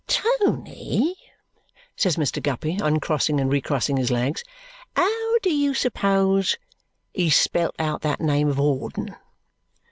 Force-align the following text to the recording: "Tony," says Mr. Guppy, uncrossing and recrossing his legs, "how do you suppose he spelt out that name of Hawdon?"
"Tony," 0.07 1.15
says 1.95 2.15
Mr. 2.15 2.41
Guppy, 2.41 2.79
uncrossing 2.81 3.39
and 3.39 3.51
recrossing 3.51 3.97
his 3.97 4.09
legs, 4.09 4.43
"how 4.95 5.37
do 5.43 5.53
you 5.53 5.75
suppose 5.75 6.57
he 7.13 7.29
spelt 7.29 7.75
out 7.77 8.01
that 8.01 8.19
name 8.19 8.47
of 8.49 8.55
Hawdon?" 8.55 9.15